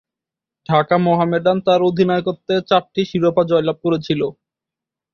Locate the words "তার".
1.65-1.79